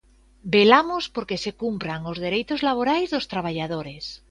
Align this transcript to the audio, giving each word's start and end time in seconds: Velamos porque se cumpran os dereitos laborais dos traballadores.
Velamos 0.55 1.03
porque 1.15 1.41
se 1.43 1.51
cumpran 1.61 2.01
os 2.11 2.17
dereitos 2.25 2.59
laborais 2.67 3.07
dos 3.13 3.29
traballadores. 3.33 4.03